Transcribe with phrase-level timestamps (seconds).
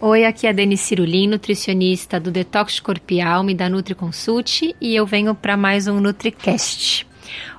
[0.00, 5.04] Oi, aqui é a Dani Cirulim, nutricionista do Detox Corpial e da NutriConsult e eu
[5.04, 7.04] venho para mais um NutriCast.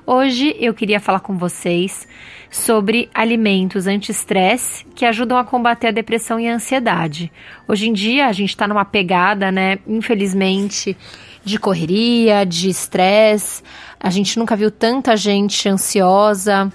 [0.06, 2.08] Hoje eu queria falar com vocês
[2.50, 7.30] sobre alimentos anti-estresse que ajudam a combater a depressão e a ansiedade.
[7.68, 10.96] Hoje em dia a gente está numa pegada, né, infelizmente,
[11.44, 13.62] de correria, de estresse.
[14.00, 16.72] A gente nunca viu tanta gente ansiosa,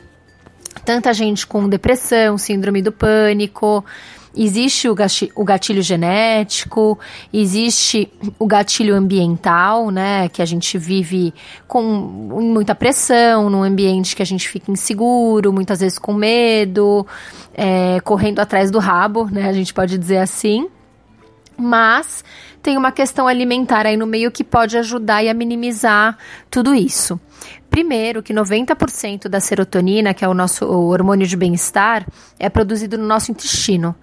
[0.86, 3.84] tanta gente com depressão, síndrome do pânico.
[4.38, 6.99] Existe o gatilho genético,
[7.31, 10.27] existe o gatilho ambiental, né?
[10.30, 11.33] Que a gente vive
[11.67, 17.08] com muita pressão, num ambiente que a gente fica inseguro, muitas vezes com medo,
[17.53, 19.47] é, correndo atrás do rabo, né?
[19.47, 20.67] A gente pode dizer assim.
[21.58, 22.23] Mas
[22.61, 26.17] tem uma questão alimentar aí no meio que pode ajudar e a minimizar
[26.49, 27.20] tudo isso.
[27.76, 32.08] Primeiro, que 90% da serotonina, que é o nosso o hormônio de bem-estar,
[32.40, 33.94] é produzido no nosso intestino.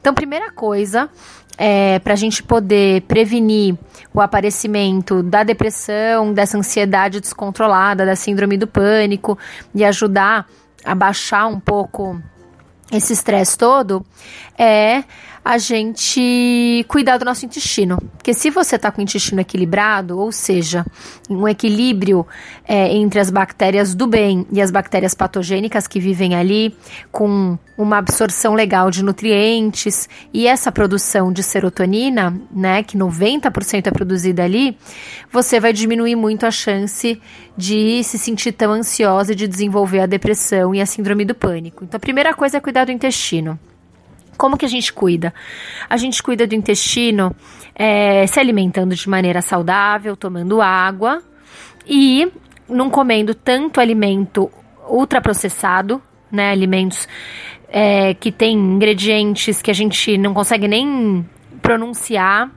[0.00, 1.10] Então, primeira coisa,
[1.58, 3.74] é, para a gente poder prevenir
[4.14, 9.36] o aparecimento da depressão, dessa ansiedade descontrolada, da síndrome do pânico
[9.74, 10.46] e ajudar
[10.84, 12.22] a baixar um pouco
[12.92, 14.06] esse estresse todo,
[14.56, 15.02] é
[15.46, 17.98] a gente cuidar do nosso intestino.
[18.16, 20.84] Porque se você está com o intestino equilibrado, ou seja,
[21.30, 22.26] um equilíbrio
[22.66, 26.76] é, entre as bactérias do bem e as bactérias patogênicas que vivem ali,
[27.12, 33.90] com uma absorção legal de nutrientes e essa produção de serotonina, né, que 90% é
[33.92, 34.76] produzida ali,
[35.30, 37.22] você vai diminuir muito a chance
[37.56, 41.84] de se sentir tão ansiosa e de desenvolver a depressão e a síndrome do pânico.
[41.84, 43.56] Então, a primeira coisa é cuidar do intestino.
[44.36, 45.32] Como que a gente cuida?
[45.88, 47.34] A gente cuida do intestino
[47.74, 51.22] é, se alimentando de maneira saudável, tomando água
[51.86, 52.30] e
[52.68, 54.50] não comendo tanto alimento
[54.88, 56.50] ultraprocessado, né?
[56.50, 57.08] Alimentos
[57.68, 61.24] é, que tem ingredientes que a gente não consegue nem
[61.62, 62.50] pronunciar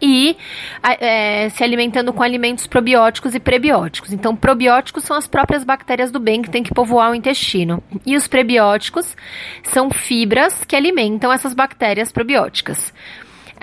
[0.00, 0.36] e
[0.82, 4.12] é, se alimentando com alimentos probióticos e prebióticos.
[4.12, 7.82] Então, probióticos são as próprias bactérias do bem que tem que povoar o intestino.
[8.04, 9.16] E os prebióticos
[9.62, 12.92] são fibras que alimentam essas bactérias probióticas.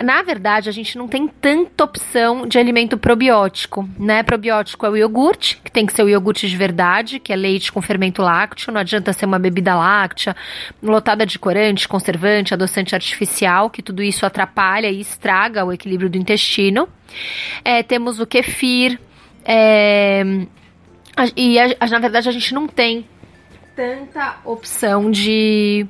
[0.02, 4.24] Na verdade, a gente não tem tanta opção de alimento probiótico, né?
[4.24, 7.72] Probiótico é o iogurte, que tem que ser o iogurte de verdade, que é leite
[7.72, 10.36] com fermento lácteo, não adianta ser uma bebida láctea,
[10.82, 16.18] lotada de corante, conservante, adoçante artificial, que tudo isso atrapalha e estraga o equilíbrio do
[16.18, 16.88] intestino.
[17.64, 19.00] É, temos o kefir,
[19.46, 20.24] é,
[21.36, 23.06] e a, na verdade a gente não tem
[23.76, 25.88] tanta opção de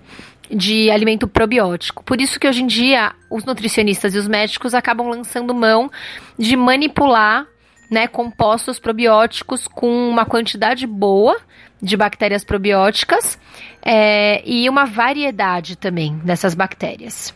[0.50, 2.04] de alimento probiótico.
[2.04, 5.90] Por isso que hoje em dia os nutricionistas e os médicos acabam lançando mão
[6.38, 7.48] de manipular
[7.90, 11.38] né, compostos probióticos com uma quantidade boa
[11.82, 13.38] de bactérias probióticas
[13.82, 17.34] é, e uma variedade também dessas bactérias.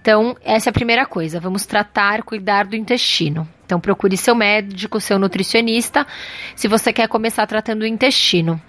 [0.00, 1.38] Então, essa é a primeira coisa.
[1.38, 3.48] Vamos tratar, cuidar do intestino.
[3.64, 6.06] Então, procure seu médico, seu nutricionista,
[6.56, 8.60] se você quer começar tratando o intestino.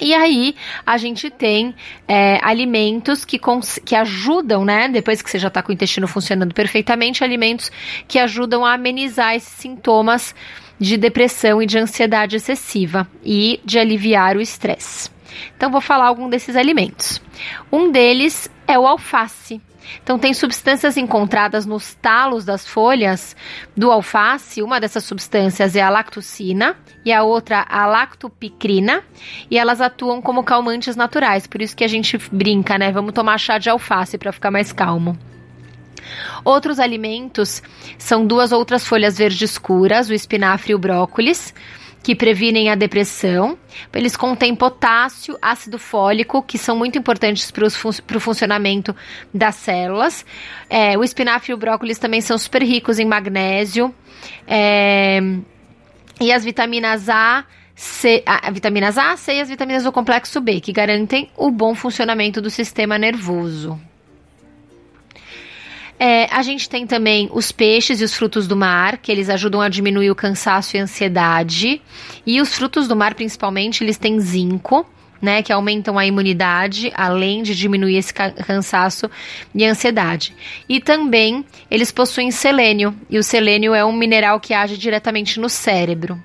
[0.00, 1.74] E aí a gente tem
[2.06, 3.40] é, alimentos que,
[3.84, 4.88] que ajudam, né?
[4.88, 7.70] Depois que você já está com o intestino funcionando perfeitamente, alimentos
[8.06, 10.34] que ajudam a amenizar esses sintomas
[10.78, 15.10] de depressão e de ansiedade excessiva e de aliviar o estresse.
[15.56, 17.20] Então vou falar algum desses alimentos.
[17.72, 19.60] Um deles é o alface.
[20.02, 23.36] Então, tem substâncias encontradas nos talos das folhas
[23.76, 24.62] do alface.
[24.62, 29.02] Uma dessas substâncias é a lactocina e a outra a lactopicrina.
[29.50, 31.46] E elas atuam como calmantes naturais.
[31.46, 32.92] Por isso que a gente brinca, né?
[32.92, 35.18] Vamos tomar chá de alface para ficar mais calmo.
[36.44, 37.62] Outros alimentos
[37.98, 41.52] são duas outras folhas verdes escuras, o espinafre e o brócolis
[42.02, 43.58] que previnem a depressão.
[43.92, 48.94] Eles contêm potássio, ácido fólico, que são muito importantes para o funcionamento
[49.34, 50.24] das células.
[50.70, 53.94] É, o espinafre e o brócolis também são super ricos em magnésio.
[54.46, 55.20] É,
[56.20, 57.44] e as vitaminas A,
[57.74, 61.74] C, a, vitaminas A, C e as vitaminas do complexo B, que garantem o bom
[61.74, 63.78] funcionamento do sistema nervoso.
[65.98, 69.60] É, a gente tem também os peixes e os frutos do mar, que eles ajudam
[69.60, 71.80] a diminuir o cansaço e a ansiedade.
[72.26, 74.86] E os frutos do mar, principalmente, eles têm zinco,
[75.20, 79.10] né, que aumentam a imunidade, além de diminuir esse cansaço
[79.54, 80.34] e ansiedade.
[80.68, 85.48] E também eles possuem selênio, e o selênio é um mineral que age diretamente no
[85.48, 86.22] cérebro.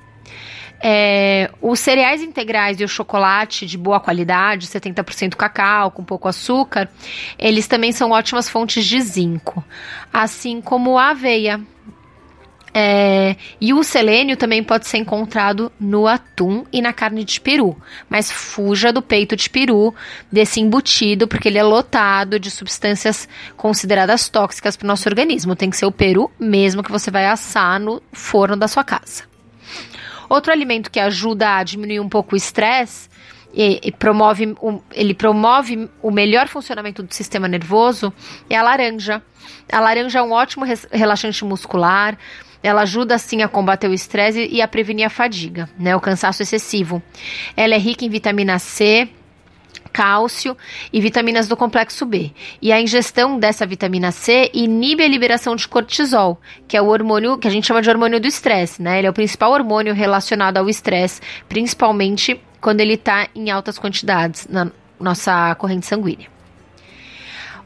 [0.84, 6.90] É, os cereais integrais e o chocolate de boa qualidade, 70% cacau, com pouco açúcar,
[7.38, 9.64] eles também são ótimas fontes de zinco,
[10.12, 11.62] assim como a aveia,
[12.74, 17.76] é, e o selênio também pode ser encontrado no atum e na carne de peru,
[18.10, 19.94] mas fuja do peito de peru,
[20.32, 25.56] desse embutido, porque ele é lotado de substâncias consideradas tóxicas para o nosso organismo.
[25.56, 29.31] Tem que ser o peru mesmo que você vai assar no forno da sua casa.
[30.32, 33.10] Outro alimento que ajuda a diminuir um pouco o estresse
[33.54, 34.56] e, e, promove,
[34.94, 38.14] ele promove o melhor funcionamento do sistema nervoso
[38.50, 39.22] é a laranja.
[39.70, 42.18] A laranja é um ótimo relaxante muscular
[42.64, 46.44] ela ajuda assim a combater o estresse e a prevenir a fadiga, né, o cansaço
[46.44, 47.02] excessivo.
[47.58, 49.10] Ela é rica em vitamina C,
[49.92, 50.56] cálcio
[50.92, 52.32] e vitaminas do complexo B.
[52.62, 57.38] E a ingestão dessa vitamina C inibe a liberação de cortisol, que é o hormônio
[57.38, 58.98] que a gente chama de hormônio do estresse, né?
[58.98, 64.48] Ele é o principal hormônio relacionado ao estresse, principalmente quando ele está em altas quantidades
[64.48, 66.31] na nossa corrente sanguínea.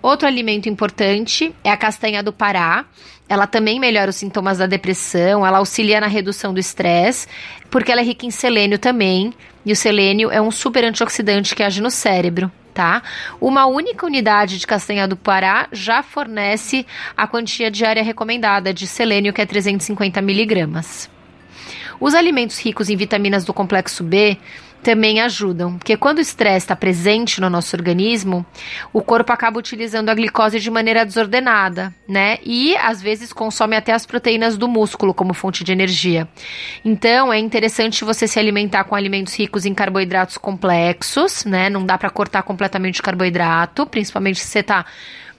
[0.06, 2.86] Outro alimento importante é a castanha do Pará.
[3.28, 7.28] Ela também melhora os sintomas da depressão, ela auxilia na redução do estresse,
[7.72, 9.34] porque ela é rica em selênio também,
[9.66, 12.52] e o selênio é um super antioxidante que age no cérebro.
[12.72, 13.02] Tá?
[13.42, 16.86] Uma única unidade de castanha do Pará já fornece
[17.18, 21.10] a quantia diária recomendada de selênio, que é 350 miligramas.
[22.00, 24.38] Os alimentos ricos em vitaminas do complexo B
[24.86, 28.46] também ajudam, porque quando o estresse está presente no nosso organismo,
[28.94, 32.38] o corpo acaba utilizando a glicose de maneira desordenada, né?
[32.44, 36.28] E às vezes consome até as proteínas do músculo como fonte de energia.
[36.86, 41.68] Então é interessante você se alimentar com alimentos ricos em carboidratos complexos, né?
[41.68, 44.86] Não dá para cortar completamente o carboidrato, principalmente se você está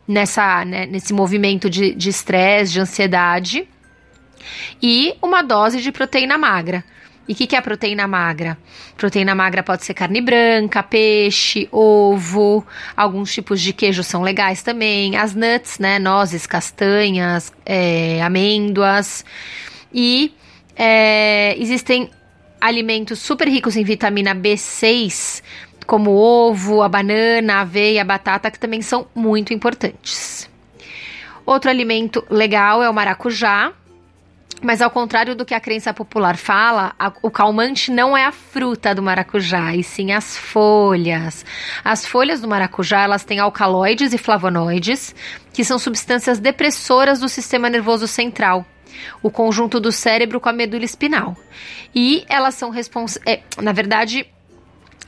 [0.09, 3.69] nessa, né, nesse movimento de estresse, de, de ansiedade.
[4.83, 6.83] E uma dose de proteína magra.
[7.29, 8.57] E o que, que é proteína magra?
[8.97, 12.65] Proteína magra pode ser carne branca, peixe, ovo,
[12.97, 15.99] alguns tipos de queijo são legais também, as nuts, né?
[15.99, 19.25] Nozes, castanhas, é, amêndoas.
[19.93, 20.33] E
[20.77, 22.11] é, existem
[22.61, 25.43] alimentos super ricos em vitamina B6,
[25.87, 30.49] como o ovo, a banana, a aveia, a batata, que também são muito importantes.
[31.45, 33.73] Outro alimento legal é o maracujá,
[34.63, 38.33] mas ao contrário do que a crença popular fala, a, o calmante não é a
[38.33, 41.45] fruta do maracujá, e sim as folhas.
[41.85, 45.15] As folhas do maracujá, elas têm alcaloides e flavonoides,
[45.53, 48.65] que são substâncias depressoras do sistema nervoso central,
[49.23, 51.37] o conjunto do cérebro com a medula espinal.
[51.95, 54.27] E elas são responsáveis, é, na verdade,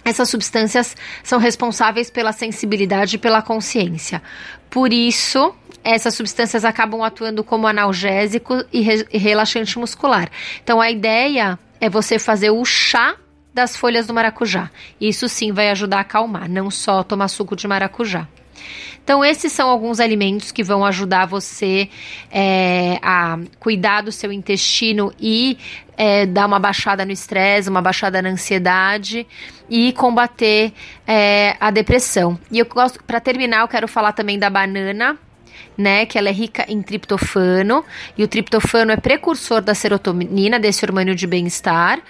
[0.08, 4.22] essas substâncias são responsáveis pela sensibilidade e pela consciência.
[4.70, 10.30] Por isso, essas substâncias acabam atuando como analgésico e, re e relaxante muscular.
[10.62, 13.16] Então, a ideia é você fazer o chá
[13.52, 14.70] das folhas do maracujá.
[15.00, 18.26] Isso sim vai ajudar a acalmar, não só tomar suco de maracujá.
[19.08, 21.88] Então, esses são alguns alimentos que vão ajudar você
[22.30, 25.56] é, a cuidar do seu intestino e
[25.96, 29.26] é, dar uma baixada no estresse, uma baixada na ansiedade
[29.66, 30.74] e combater
[31.06, 32.38] é, a depressão.
[32.52, 35.16] E eu gosto, para terminar, eu quero falar também da banana.
[35.76, 37.84] Né, que ela é rica em triptofano,
[38.16, 42.00] e o triptofano é precursor da serotonina, desse hormônio de bem-estar.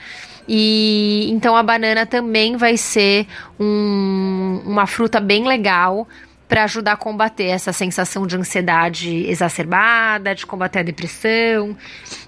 [0.47, 3.27] E então a banana também vai ser
[3.61, 6.09] um, uma fruta bem legal
[6.49, 11.77] para ajudar a combater essa sensação de ansiedade exacerbada, de combater a depressão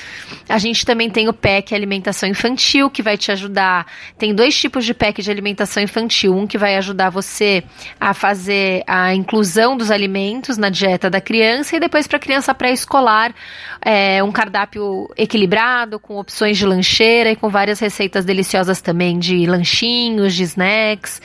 [0.49, 3.87] A gente também tem o PEC Alimentação Infantil, que vai te ajudar.
[4.17, 6.35] Tem dois tipos de PEC de alimentação infantil.
[6.35, 7.65] Um que vai ajudar você
[8.01, 12.55] a fazer a inclusão dos alimentos na dieta da criança, e depois para a criança
[12.55, 13.35] pré-escolar,
[13.81, 19.47] é, um cardápio equilibrado, com opções de lancheira e com várias receitas deliciosas também de
[19.47, 21.21] lanchinhos, de snacks,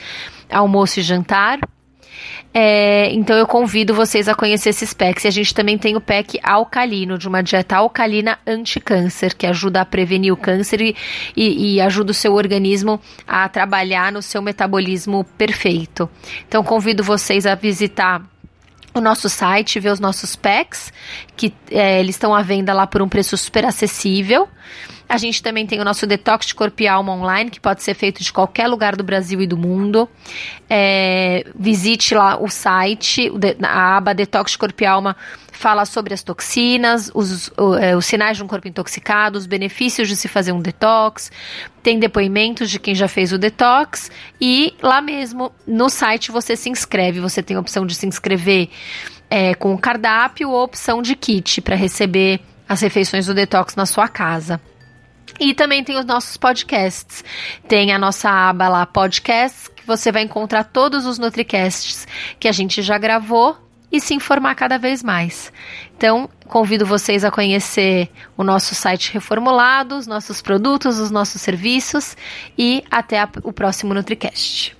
[0.50, 1.60] almoço e jantar.
[2.52, 5.24] É, então eu convido vocês a conhecer esses packs.
[5.24, 9.80] E a gente também tem o pack alcalino, de uma dieta alcalina anti-câncer, que ajuda
[9.80, 10.96] a prevenir o câncer e,
[11.36, 16.08] e, e, ajuda o seu organismo a trabalhar no seu metabolismo perfeito.
[16.46, 18.22] Então convido vocês a visitar
[18.92, 20.92] o nosso site, ver os nossos packs,
[21.36, 24.48] que é, eles estão à venda lá por um preço super acessível.
[25.08, 27.94] A gente também tem o nosso detox de corpo e alma online, que pode ser
[27.94, 30.08] feito de qualquer lugar do Brasil e do mundo.
[30.68, 33.28] É, visite lá o site,
[33.60, 35.16] a aba Detox de Corpo e Alma
[35.50, 37.50] fala sobre as toxinas, os,
[37.80, 41.30] é, os sinais de um corpo intoxicado, os benefícios de se fazer um detox.
[41.82, 44.10] Tem depoimentos de quem já fez o detox.
[44.40, 47.20] E lá mesmo, no site, você se inscreve.
[47.20, 48.70] Você tem a opção de se inscrever
[49.28, 53.84] é, com o cardápio ou opção de kit para receber as refeições do detox na
[53.84, 54.60] sua casa.
[55.40, 57.24] E também tem os nossos podcasts.
[57.66, 62.06] Tem a nossa aba lá, podcasts, que você vai encontrar todos os Nutricasts
[62.38, 63.58] que a gente já gravou
[63.90, 65.52] e se informar cada vez mais.
[65.96, 72.16] Então, convido vocês a conhecer o nosso site reformulado, os nossos produtos, os nossos serviços
[72.56, 74.79] e até a, o próximo NutriCast.